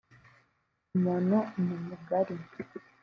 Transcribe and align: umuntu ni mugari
umuntu 0.97 1.37
ni 1.63 1.75
mugari 1.87 2.35